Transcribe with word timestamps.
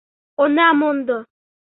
Она 0.43 0.67
мондо... 0.79 1.17